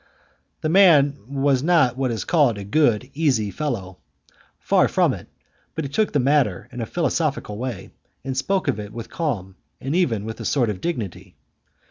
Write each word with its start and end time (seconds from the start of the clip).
The 0.61 0.69
man 0.69 1.19
was 1.27 1.61
not 1.61 1.95
what 1.95 2.09
is 2.09 2.25
called 2.25 2.57
a 2.57 2.63
good, 2.63 3.11
easy 3.13 3.51
fellow, 3.51 3.99
far 4.57 4.87
from 4.87 5.13
it; 5.13 5.27
but 5.75 5.85
he 5.85 5.89
took 5.89 6.11
the 6.11 6.19
matter 6.19 6.67
in 6.71 6.81
a 6.81 6.87
philosophical 6.87 7.55
way, 7.55 7.91
and 8.23 8.35
spoke 8.35 8.67
of 8.67 8.79
it 8.79 8.91
with 8.93 9.11
calm, 9.11 9.57
and 9.79 9.95
even 9.95 10.25
with 10.25 10.39
a 10.39 10.43
sort 10.45 10.71
of 10.71 10.81
dignity. 10.81 11.35